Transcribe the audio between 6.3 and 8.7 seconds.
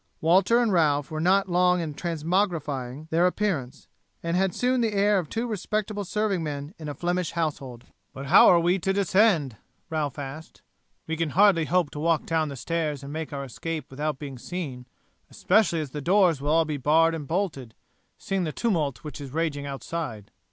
men in a Flemish household. "But how are